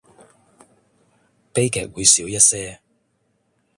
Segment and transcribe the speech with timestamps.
[1.53, 2.81] 悲劇會少一些